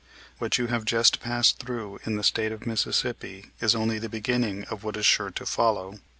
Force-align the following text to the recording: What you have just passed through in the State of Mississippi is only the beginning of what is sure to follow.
What 0.39 0.57
you 0.57 0.65
have 0.65 0.83
just 0.83 1.19
passed 1.19 1.59
through 1.59 1.99
in 2.07 2.15
the 2.15 2.23
State 2.23 2.51
of 2.51 2.65
Mississippi 2.65 3.51
is 3.59 3.75
only 3.75 3.99
the 3.99 4.09
beginning 4.09 4.63
of 4.63 4.83
what 4.83 4.97
is 4.97 5.05
sure 5.05 5.29
to 5.29 5.45
follow. 5.45 5.99